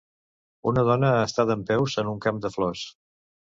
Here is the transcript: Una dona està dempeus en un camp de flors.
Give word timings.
Una 0.71 0.83
dona 0.87 1.11
està 1.27 1.45
dempeus 1.51 1.99
en 2.05 2.11
un 2.15 2.19
camp 2.27 2.43
de 2.47 2.53
flors. 2.59 2.85